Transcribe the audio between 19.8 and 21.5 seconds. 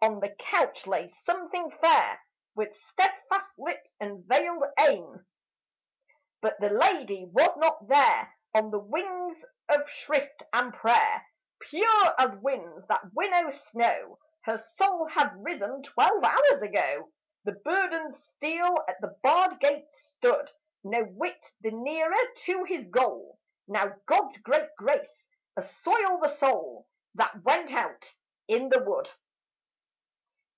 stood, No whit